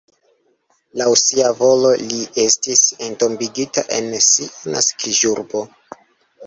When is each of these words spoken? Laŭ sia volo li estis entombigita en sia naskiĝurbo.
Laŭ 1.01 1.07
sia 1.21 1.51
volo 1.59 1.91
li 2.05 2.23
estis 2.45 2.83
entombigita 3.09 3.85
en 4.01 4.13
sia 4.31 4.75
naskiĝurbo. 4.77 5.65